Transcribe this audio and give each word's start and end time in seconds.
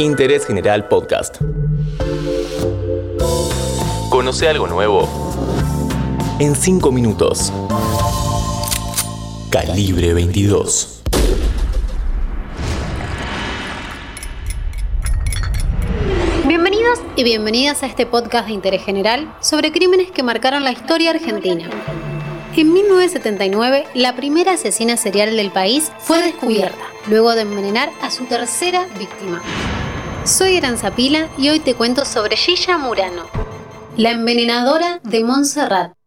Interés 0.00 0.46
General 0.46 0.88
Podcast. 0.88 1.36
Conoce 4.08 4.48
algo 4.48 4.66
nuevo 4.66 5.06
en 6.38 6.56
5 6.56 6.90
minutos. 6.90 7.52
Calibre 9.50 10.14
22. 10.14 11.02
Bienvenidos 16.46 17.00
y 17.16 17.22
bienvenidas 17.22 17.82
a 17.82 17.86
este 17.86 18.06
podcast 18.06 18.46
de 18.46 18.54
interés 18.54 18.82
general 18.82 19.30
sobre 19.42 19.70
crímenes 19.70 20.10
que 20.10 20.22
marcaron 20.22 20.64
la 20.64 20.72
historia 20.72 21.10
argentina. 21.10 21.68
En 22.56 22.72
1979, 22.72 23.84
la 23.94 24.16
primera 24.16 24.52
asesina 24.52 24.96
serial 24.96 25.36
del 25.36 25.50
país 25.50 25.92
fue 25.98 26.22
descubierta, 26.22 26.84
luego 27.06 27.34
de 27.34 27.42
envenenar 27.42 27.90
a 28.02 28.10
su 28.10 28.24
tercera 28.24 28.86
víctima. 28.98 29.42
Soy 30.24 30.58
Aranzapila 30.58 31.28
y 31.38 31.48
hoy 31.48 31.60
te 31.60 31.74
cuento 31.74 32.04
sobre 32.04 32.36
Gilla 32.36 32.76
Murano, 32.76 33.24
la 33.96 34.10
envenenadora 34.10 35.00
de 35.02 35.24
Montserrat. 35.24 35.99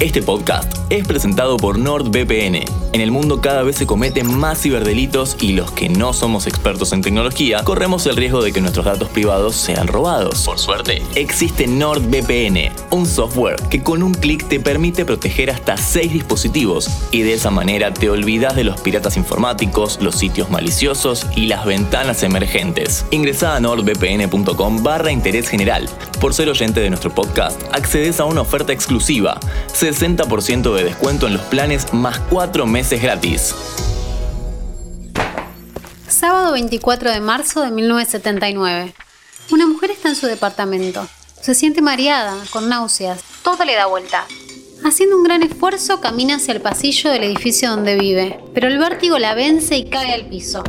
Este 0.00 0.22
podcast 0.22 0.72
es 0.90 1.04
presentado 1.08 1.56
por 1.56 1.76
NordVPN. 1.76 2.62
En 2.92 3.00
el 3.00 3.10
mundo 3.10 3.40
cada 3.40 3.64
vez 3.64 3.76
se 3.76 3.86
cometen 3.86 4.32
más 4.32 4.62
ciberdelitos 4.62 5.36
y 5.40 5.52
los 5.52 5.72
que 5.72 5.88
no 5.88 6.12
somos 6.12 6.46
expertos 6.46 6.92
en 6.92 7.02
tecnología 7.02 7.64
corremos 7.64 8.06
el 8.06 8.14
riesgo 8.14 8.40
de 8.40 8.52
que 8.52 8.60
nuestros 8.60 8.86
datos 8.86 9.08
privados 9.08 9.56
sean 9.56 9.88
robados. 9.88 10.44
Por 10.44 10.60
suerte, 10.60 11.02
existe 11.16 11.66
NordVPN, 11.66 12.72
un 12.90 13.06
software 13.06 13.56
que 13.70 13.82
con 13.82 14.04
un 14.04 14.14
clic 14.14 14.46
te 14.46 14.60
permite 14.60 15.04
proteger 15.04 15.50
hasta 15.50 15.76
6 15.76 16.12
dispositivos 16.12 16.88
y 17.10 17.22
de 17.22 17.34
esa 17.34 17.50
manera 17.50 17.92
te 17.92 18.08
olvidas 18.08 18.54
de 18.54 18.64
los 18.64 18.80
piratas 18.80 19.16
informáticos, 19.16 19.98
los 20.00 20.14
sitios 20.14 20.48
maliciosos 20.48 21.26
y 21.34 21.46
las 21.46 21.66
ventanas 21.66 22.22
emergentes. 22.22 23.04
Ingresa 23.10 23.56
a 23.56 23.60
nordvpn.com 23.60 24.82
barra 24.84 25.10
interés 25.10 25.48
general. 25.48 25.88
Por 26.20 26.34
ser 26.34 26.48
oyente 26.48 26.80
de 26.80 26.88
nuestro 26.88 27.12
podcast, 27.14 27.60
accedes 27.72 28.20
a 28.20 28.24
una 28.24 28.40
oferta 28.40 28.72
exclusiva. 28.72 29.38
60% 29.94 30.74
de 30.74 30.84
descuento 30.84 31.26
en 31.26 31.34
los 31.34 31.42
planes 31.42 31.92
más 31.92 32.18
4 32.30 32.66
meses 32.66 33.02
gratis. 33.02 33.54
Sábado 36.08 36.52
24 36.52 37.12
de 37.12 37.20
marzo 37.20 37.62
de 37.62 37.70
1979. 37.70 38.94
Una 39.50 39.66
mujer 39.66 39.90
está 39.90 40.08
en 40.08 40.16
su 40.16 40.26
departamento. 40.26 41.06
Se 41.40 41.54
siente 41.54 41.80
mareada, 41.80 42.34
con 42.50 42.68
náuseas. 42.68 43.20
Todo 43.42 43.64
le 43.64 43.74
da 43.74 43.86
vuelta. 43.86 44.24
Haciendo 44.84 45.16
un 45.16 45.24
gran 45.24 45.42
esfuerzo, 45.42 46.00
camina 46.00 46.36
hacia 46.36 46.54
el 46.54 46.60
pasillo 46.60 47.10
del 47.10 47.24
edificio 47.24 47.70
donde 47.70 47.96
vive, 47.96 48.40
pero 48.54 48.68
el 48.68 48.78
vértigo 48.78 49.18
la 49.18 49.34
vence 49.34 49.76
y 49.76 49.88
cae 49.90 50.12
al 50.12 50.26
piso. 50.26 50.62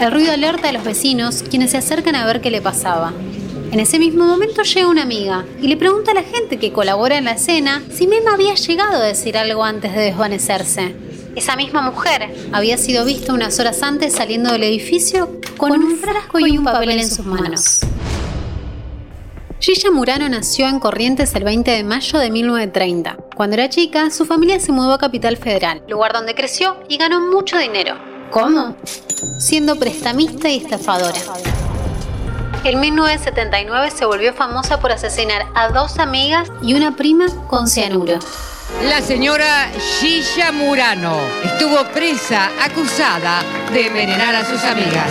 El 0.00 0.12
ruido 0.12 0.32
alerta 0.32 0.68
a 0.68 0.72
los 0.72 0.84
vecinos, 0.84 1.42
quienes 1.48 1.72
se 1.72 1.78
acercan 1.78 2.16
a 2.16 2.26
ver 2.26 2.40
qué 2.40 2.50
le 2.50 2.62
pasaba. 2.62 3.12
En 3.72 3.78
ese 3.78 4.00
mismo 4.00 4.24
momento 4.24 4.64
llega 4.64 4.88
una 4.88 5.02
amiga 5.02 5.44
y 5.62 5.68
le 5.68 5.76
pregunta 5.76 6.10
a 6.10 6.14
la 6.14 6.24
gente 6.24 6.58
que 6.58 6.72
colabora 6.72 7.18
en 7.18 7.26
la 7.26 7.32
escena 7.32 7.84
si 7.92 8.08
Mema 8.08 8.32
había 8.32 8.56
llegado 8.56 8.96
a 8.96 9.06
decir 9.06 9.38
algo 9.38 9.62
antes 9.62 9.94
de 9.94 10.00
desvanecerse. 10.00 10.96
Esa 11.36 11.54
misma 11.54 11.80
mujer 11.80 12.34
había 12.50 12.76
sido 12.76 13.04
vista 13.04 13.32
unas 13.32 13.60
horas 13.60 13.80
antes 13.84 14.14
saliendo 14.14 14.50
del 14.50 14.64
edificio 14.64 15.40
con 15.56 15.70
un 15.70 15.96
frasco 15.98 16.40
y 16.40 16.58
un 16.58 16.64
papel 16.64 16.90
en 16.90 17.08
sus 17.08 17.24
manos. 17.24 17.82
Gilla 19.60 19.92
Murano 19.92 20.28
nació 20.28 20.66
en 20.66 20.80
Corrientes 20.80 21.32
el 21.36 21.44
20 21.44 21.70
de 21.70 21.84
mayo 21.84 22.18
de 22.18 22.30
1930. 22.30 23.18
Cuando 23.36 23.54
era 23.54 23.68
chica, 23.68 24.10
su 24.10 24.24
familia 24.24 24.58
se 24.58 24.72
mudó 24.72 24.94
a 24.94 24.98
Capital 24.98 25.36
Federal, 25.36 25.84
lugar 25.86 26.12
donde 26.12 26.34
creció 26.34 26.76
y 26.88 26.96
ganó 26.96 27.20
mucho 27.20 27.56
dinero. 27.56 27.94
¿Cómo? 28.32 28.74
Siendo 29.38 29.76
prestamista 29.76 30.48
y 30.48 30.56
estafadora. 30.56 31.20
En 32.62 32.78
1979 32.78 33.90
se 33.90 34.04
volvió 34.04 34.34
famosa 34.34 34.80
por 34.80 34.92
asesinar 34.92 35.46
a 35.54 35.68
dos 35.68 35.98
amigas 35.98 36.52
y 36.60 36.74
una 36.74 36.94
prima 36.94 37.26
con 37.48 37.66
cianuro. 37.66 38.18
La 38.84 39.00
señora 39.00 39.70
Gilla 39.98 40.52
Murano 40.52 41.18
estuvo 41.42 41.82
presa 41.94 42.50
acusada 42.62 43.42
de 43.72 43.86
envenenar 43.86 44.34
a 44.34 44.44
sus 44.44 44.62
amigas. 44.64 45.10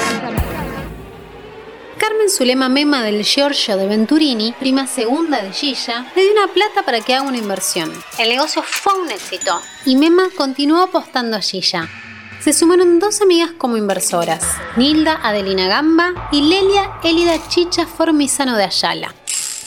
Carmen 1.97 2.29
Zulema 2.29 2.69
Mema 2.69 3.01
del 3.01 3.23
Giorgio 3.23 3.77
de 3.77 3.87
Venturini, 3.87 4.53
prima 4.59 4.85
segunda 4.85 5.41
de 5.41 5.51
Gilla, 5.51 6.05
le 6.15 6.21
dio 6.21 6.31
una 6.31 6.53
plata 6.53 6.83
para 6.83 7.01
que 7.01 7.15
haga 7.15 7.27
una 7.27 7.37
inversión. 7.37 7.91
El 8.19 8.29
negocio 8.29 8.61
fue 8.61 8.93
un 8.93 9.09
éxito 9.09 9.59
y 9.85 9.95
Mema 9.95 10.29
continuó 10.37 10.83
apostando 10.83 11.35
a 11.35 11.41
Gilla. 11.41 11.89
Se 12.39 12.53
sumaron 12.53 12.99
dos 12.99 13.21
amigas 13.21 13.51
como 13.57 13.75
inversoras, 13.75 14.41
Nilda 14.77 15.19
Adelina 15.21 15.67
Gamba 15.67 16.29
y 16.31 16.41
Lelia 16.41 16.93
Elida 17.03 17.35
Chicha 17.49 17.85
Formizano 17.85 18.55
de 18.55 18.63
Ayala. 18.63 19.13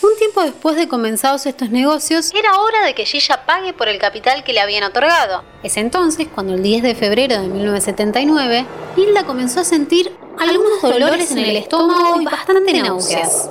Un 0.01 0.17
tiempo 0.17 0.43
después 0.43 0.77
de 0.77 0.89
comenzados 0.89 1.45
estos 1.45 1.69
negocios, 1.69 2.33
era 2.35 2.59
hora 2.59 2.83
de 2.87 2.95
que 2.95 3.05
Gilla 3.05 3.45
pague 3.45 3.75
por 3.75 3.89
el 3.89 3.99
capital 3.99 4.43
que 4.43 4.55
le 4.55 4.61
habían 4.61 4.85
otorgado. 4.85 5.45
Es 5.63 5.77
entonces 5.77 6.29
cuando 6.35 6.55
el 6.55 6.63
10 6.63 6.83
de 6.83 6.95
febrero 6.95 7.41
de 7.43 7.47
1979, 7.47 8.65
Nilda 8.97 9.25
comenzó 9.25 9.61
a 9.61 9.65
sentir 9.65 10.11
algunos 10.39 10.81
dolores 10.81 11.31
en 11.31 11.39
el 11.39 11.57
estómago 11.59 12.23
y 12.23 12.25
bastante 12.25 12.73
náuseas. 12.81 13.51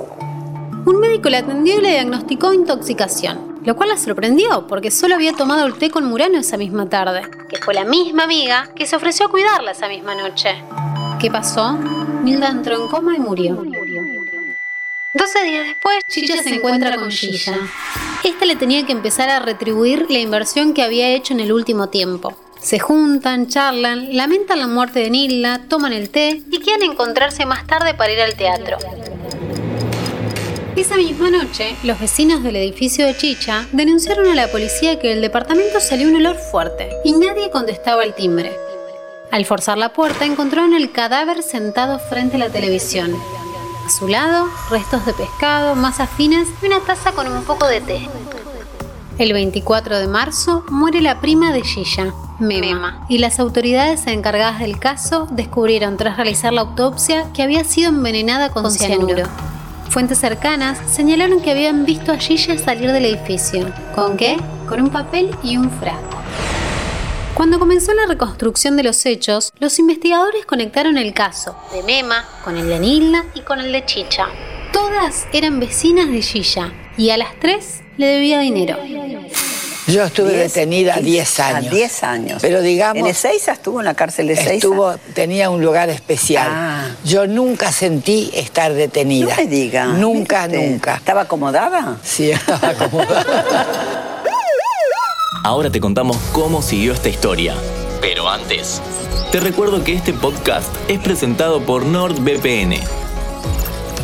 Un 0.84 0.98
médico 0.98 1.30
la 1.30 1.38
atendió 1.38 1.76
y 1.76 1.80
le 1.80 1.90
diagnosticó 1.90 2.52
intoxicación, 2.52 3.51
lo 3.64 3.76
cual 3.76 3.90
la 3.90 3.96
sorprendió 3.96 4.66
porque 4.66 4.90
solo 4.90 5.14
había 5.14 5.32
tomado 5.32 5.66
el 5.66 5.74
té 5.74 5.90
con 5.90 6.04
Murano 6.04 6.38
esa 6.38 6.56
misma 6.56 6.88
tarde, 6.88 7.22
que 7.48 7.58
fue 7.58 7.74
la 7.74 7.84
misma 7.84 8.24
amiga 8.24 8.68
que 8.74 8.86
se 8.86 8.96
ofreció 8.96 9.26
a 9.26 9.30
cuidarla 9.30 9.72
esa 9.72 9.88
misma 9.88 10.14
noche. 10.14 10.62
¿Qué 11.20 11.30
pasó? 11.30 11.78
Nilda 12.22 12.48
entró 12.48 12.82
en 12.82 12.88
coma 12.88 13.14
y 13.14 13.20
murió. 13.20 13.62
12 15.14 15.42
días 15.44 15.66
después, 15.66 15.98
Chicha 16.08 16.42
se 16.42 16.54
encuentra 16.54 16.96
con 16.96 17.10
Gilla. 17.10 17.54
Esta 18.24 18.44
le 18.46 18.56
tenía 18.56 18.86
que 18.86 18.92
empezar 18.92 19.28
a 19.28 19.40
retribuir 19.40 20.06
la 20.08 20.18
inversión 20.18 20.74
que 20.74 20.82
había 20.82 21.10
hecho 21.10 21.34
en 21.34 21.40
el 21.40 21.52
último 21.52 21.88
tiempo. 21.90 22.36
Se 22.60 22.78
juntan, 22.78 23.48
charlan, 23.48 24.16
lamentan 24.16 24.60
la 24.60 24.68
muerte 24.68 25.00
de 25.00 25.10
Nilda, 25.10 25.60
toman 25.68 25.92
el 25.92 26.10
té 26.10 26.42
y 26.50 26.60
quieren 26.60 26.92
encontrarse 26.92 27.44
más 27.44 27.66
tarde 27.66 27.94
para 27.94 28.12
ir 28.12 28.20
al 28.20 28.34
teatro. 28.34 28.78
Esa 30.82 30.96
misma 30.96 31.30
noche, 31.30 31.76
los 31.84 32.00
vecinos 32.00 32.42
del 32.42 32.56
edificio 32.56 33.06
de 33.06 33.16
Chicha 33.16 33.68
denunciaron 33.70 34.26
a 34.26 34.34
la 34.34 34.48
policía 34.48 34.98
que 34.98 35.10
del 35.10 35.20
departamento 35.20 35.78
salió 35.78 36.08
un 36.08 36.16
olor 36.16 36.34
fuerte 36.34 36.90
y 37.04 37.12
nadie 37.12 37.52
contestaba 37.52 38.02
al 38.02 38.16
timbre. 38.16 38.52
Al 39.30 39.44
forzar 39.44 39.78
la 39.78 39.92
puerta 39.92 40.24
encontraron 40.24 40.74
el 40.74 40.90
cadáver 40.90 41.44
sentado 41.44 42.00
frente 42.00 42.34
a 42.34 42.40
la 42.40 42.48
televisión. 42.48 43.16
A 43.86 43.90
su 43.90 44.08
lado, 44.08 44.48
restos 44.70 45.06
de 45.06 45.12
pescado, 45.12 45.76
masas 45.76 46.10
finas 46.16 46.48
y 46.60 46.66
una 46.66 46.80
taza 46.80 47.12
con 47.12 47.28
un 47.28 47.44
poco 47.44 47.68
de 47.68 47.80
té. 47.80 48.08
El 49.18 49.34
24 49.34 49.98
de 49.98 50.08
marzo 50.08 50.64
muere 50.68 51.00
la 51.00 51.20
prima 51.20 51.52
de 51.52 51.62
Gilla, 51.62 52.12
Mema, 52.40 53.06
y 53.08 53.18
las 53.18 53.38
autoridades 53.38 54.08
encargadas 54.08 54.58
del 54.58 54.80
caso 54.80 55.28
descubrieron 55.30 55.96
tras 55.96 56.16
realizar 56.16 56.52
la 56.52 56.62
autopsia 56.62 57.32
que 57.32 57.44
había 57.44 57.62
sido 57.62 57.90
envenenada 57.90 58.50
con, 58.50 58.68
cianuro. 58.68 59.28
Fuentes 59.92 60.20
cercanas 60.20 60.78
señalaron 60.90 61.42
que 61.42 61.50
habían 61.50 61.84
visto 61.84 62.12
a 62.12 62.16
Gilla 62.16 62.56
salir 62.56 62.90
del 62.92 63.04
edificio. 63.04 63.70
¿Con 63.94 64.16
qué? 64.16 64.38
Con 64.66 64.80
un 64.80 64.88
papel 64.88 65.36
y 65.42 65.58
un 65.58 65.70
frasco. 65.70 66.16
Cuando 67.34 67.58
comenzó 67.58 67.92
la 67.92 68.06
reconstrucción 68.06 68.78
de 68.78 68.84
los 68.84 69.04
hechos, 69.04 69.52
los 69.58 69.78
investigadores 69.78 70.46
conectaron 70.46 70.96
el 70.96 71.12
caso 71.12 71.58
de 71.74 71.82
Mema 71.82 72.24
con 72.42 72.56
el 72.56 72.68
de 72.68 72.80
Nilda 72.80 73.26
y 73.34 73.42
con 73.42 73.60
el 73.60 73.70
de 73.70 73.84
Chicha. 73.84 74.28
Todas 74.72 75.26
eran 75.34 75.60
vecinas 75.60 76.08
de 76.08 76.22
Gilla 76.22 76.72
y 76.96 77.10
a 77.10 77.18
las 77.18 77.38
tres 77.38 77.82
le 77.98 78.06
debía 78.06 78.38
dinero. 78.38 78.78
Yo 79.88 80.04
estuve 80.04 80.32
Diez, 80.32 80.54
detenida 80.54 80.94
quince, 80.94 81.10
10 81.10 81.40
a 81.40 81.48
años. 81.56 81.72
10 81.74 82.02
años. 82.04 82.38
Pero 82.42 82.60
digamos, 82.60 83.00
¿En 83.00 83.06
Ezeiza 83.06 83.52
estuvo 83.52 83.80
en 83.80 83.86
la 83.86 83.94
cárcel 83.94 84.28
de 84.28 84.34
Ezeiza? 84.34 84.52
estuvo, 84.54 84.94
tenía 85.14 85.50
un 85.50 85.60
lugar 85.62 85.88
especial. 85.90 86.48
Ah. 86.50 86.84
Yo 87.04 87.26
nunca 87.26 87.72
sentí 87.72 88.30
estar 88.34 88.70
No 88.70 88.76
detenida. 88.76 89.34
me 89.36 89.46
diga. 89.46 89.86
Nunca, 89.86 90.46
nunca. 90.46 90.96
¿Estaba 90.96 91.22
acomodada? 91.22 91.96
Sí, 92.04 92.30
estaba 92.30 92.68
acomodada. 92.68 93.24
Ahora 95.44 95.70
te 95.70 95.80
contamos 95.80 96.16
cómo 96.32 96.62
siguió 96.62 96.92
esta 96.92 97.08
historia. 97.08 97.54
Pero 98.00 98.28
antes, 98.28 98.80
te 99.32 99.40
recuerdo 99.40 99.82
que 99.82 99.92
este 99.94 100.12
podcast 100.12 100.68
es 100.88 101.00
presentado 101.00 101.64
por 101.66 101.84
NordVPN. 101.84 102.74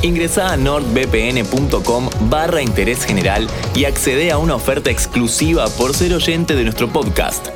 Ingresa 0.03 0.53
a 0.53 0.57
nordvpn.com 0.57 2.09
barra 2.31 2.63
interés 2.63 3.05
general 3.05 3.49
y 3.75 3.85
accede 3.85 4.31
a 4.31 4.39
una 4.39 4.55
oferta 4.55 4.91
exclusiva 4.91 5.69
por 5.71 5.95
ser 5.95 6.15
oyente 6.15 6.55
de 6.55 6.65
nuestro 6.65 6.89
podcast. 6.89 7.49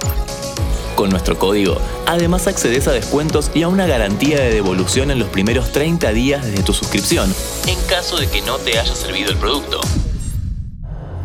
Con 0.96 1.10
nuestro 1.10 1.38
código, 1.38 1.76
además 2.06 2.46
accedes 2.46 2.88
a 2.88 2.92
descuentos 2.92 3.50
y 3.54 3.62
a 3.62 3.68
una 3.68 3.86
garantía 3.86 4.40
de 4.40 4.52
devolución 4.52 5.10
en 5.10 5.18
los 5.18 5.28
primeros 5.28 5.72
30 5.72 6.12
días 6.12 6.44
desde 6.44 6.62
tu 6.62 6.72
suscripción, 6.72 7.32
en 7.66 7.80
caso 7.82 8.18
de 8.18 8.28
que 8.28 8.42
no 8.42 8.58
te 8.58 8.78
haya 8.78 8.94
servido 8.94 9.30
el 9.30 9.38
producto. 9.38 9.80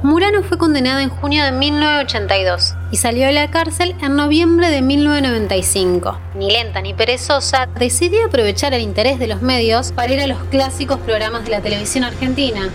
Murano 0.04 0.44
fue 0.44 0.60
condenada 0.60 1.02
en 1.02 1.10
junio 1.10 1.44
de 1.44 1.52
1982 1.52 2.76
y 2.92 2.98
salió 2.98 3.26
de 3.26 3.34
la 3.34 3.50
cárcel 3.50 3.96
en 4.00 4.16
noviembre 4.16 4.70
de 4.70 4.84
1995. 4.84 6.20
Ni 6.36 6.52
lenta 6.52 6.82
ni 6.82 6.94
perezosa, 6.94 7.68
decidió 7.80 8.26
aprovechar 8.26 8.76
el 8.76 8.82
interés 8.84 9.18
de 9.18 9.26
los 9.26 9.42
medios 9.42 9.92
para 9.92 10.14
ir 10.14 10.20
a 10.20 10.28
los 10.28 10.38
clásicos 10.52 11.00
programas 11.00 11.46
de 11.46 11.50
la 11.50 11.62
televisión 11.62 12.04
argentina. 12.04 12.70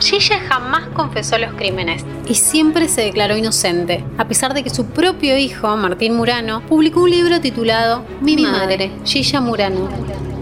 Gilla 0.00 0.40
jamás 0.48 0.88
confesó 0.94 1.36
los 1.36 1.52
crímenes 1.52 2.06
y 2.26 2.34
siempre 2.34 2.88
se 2.88 3.02
declaró 3.02 3.36
inocente, 3.36 4.02
a 4.16 4.26
pesar 4.26 4.54
de 4.54 4.62
que 4.62 4.70
su 4.70 4.86
propio 4.86 5.36
hijo, 5.36 5.76
Martín 5.76 6.14
Murano, 6.14 6.62
publicó 6.66 7.02
un 7.02 7.10
libro 7.10 7.40
titulado 7.42 8.02
Mi, 8.22 8.38
madre, 8.38 8.92
Gilla 9.04 9.42
Murano, 9.42 9.90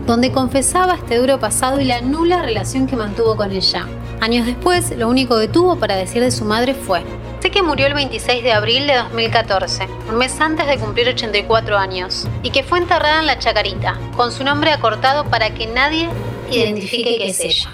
donde 0.06 0.30
confesaba 0.30 0.94
este 0.94 1.16
duro 1.16 1.40
pasado 1.40 1.80
y 1.80 1.86
la 1.86 2.02
nula 2.02 2.42
relación 2.42 2.86
que 2.86 2.94
mantuvo 2.94 3.36
con 3.36 3.50
ella. 3.50 3.86
Años 4.24 4.46
después, 4.46 4.90
lo 4.96 5.08
único 5.08 5.38
que 5.38 5.48
tuvo 5.48 5.76
para 5.76 5.96
decir 5.96 6.22
de 6.22 6.30
su 6.30 6.46
madre 6.46 6.72
fue, 6.72 7.02
sé 7.40 7.50
que 7.50 7.62
murió 7.62 7.86
el 7.86 7.92
26 7.92 8.42
de 8.42 8.54
abril 8.54 8.86
de 8.86 8.94
2014, 8.94 9.86
un 10.08 10.16
mes 10.16 10.40
antes 10.40 10.66
de 10.66 10.78
cumplir 10.78 11.06
84 11.10 11.76
años, 11.76 12.26
y 12.42 12.48
que 12.48 12.62
fue 12.62 12.78
enterrada 12.78 13.20
en 13.20 13.26
la 13.26 13.38
Chacarita, 13.38 13.98
con 14.16 14.32
su 14.32 14.42
nombre 14.42 14.70
acortado 14.70 15.26
para 15.26 15.50
que 15.50 15.66
nadie 15.66 16.08
identifique 16.50 17.18
que 17.18 17.26
es 17.26 17.40
ella. 17.40 17.68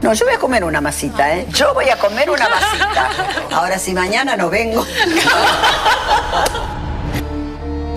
No, 0.00 0.14
yo 0.14 0.26
voy 0.26 0.34
a 0.34 0.38
comer 0.38 0.62
una 0.62 0.80
masita, 0.80 1.36
¿eh? 1.36 1.44
Yo 1.50 1.74
voy 1.74 1.88
a 1.88 1.96
comer 1.96 2.30
una 2.30 2.48
masita. 2.48 3.10
Ahora 3.50 3.80
si 3.80 3.92
mañana 3.92 4.36
no 4.36 4.50
vengo. 4.50 4.86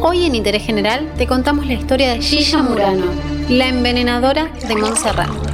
Hoy 0.01 0.25
en 0.25 0.33
Interés 0.33 0.63
General 0.63 1.11
te 1.15 1.27
contamos 1.27 1.67
la 1.67 1.73
historia 1.73 2.09
de 2.09 2.21
Gilla 2.21 2.57
Murano, 2.57 3.05
la 3.49 3.67
envenenadora 3.67 4.47
de 4.67 4.75
Montserrat. 4.75 5.50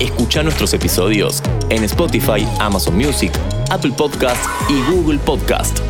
Escucha 0.00 0.42
nuestros 0.42 0.74
episodios 0.74 1.42
en 1.70 1.84
Spotify, 1.84 2.46
Amazon 2.58 2.96
Music, 2.96 3.32
Apple 3.70 3.92
Podcast 3.96 4.44
y 4.68 4.90
Google 4.90 5.18
Podcast. 5.18 5.83